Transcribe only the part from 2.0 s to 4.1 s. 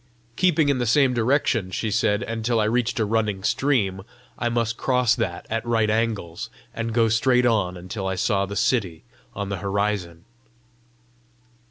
until I reached a running stream,